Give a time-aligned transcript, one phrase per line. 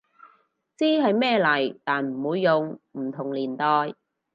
[0.75, 3.93] 知係咩嚟但唔會用，唔同年代